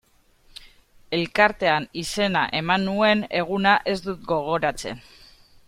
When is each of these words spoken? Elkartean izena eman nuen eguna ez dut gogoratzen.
Elkartean 1.17 1.85
izena 2.03 2.43
eman 2.61 2.87
nuen 2.89 3.21
eguna 3.43 3.75
ez 3.93 3.95
dut 4.09 4.25
gogoratzen. 4.33 5.05